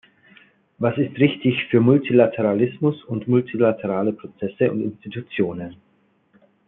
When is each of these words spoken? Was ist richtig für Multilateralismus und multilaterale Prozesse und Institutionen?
Was 0.79 0.97
ist 0.97 1.19
richtig 1.19 1.65
für 1.69 1.79
Multilateralismus 1.79 3.03
und 3.03 3.27
multilaterale 3.27 4.13
Prozesse 4.13 4.71
und 4.71 4.81
Institutionen? 4.81 5.75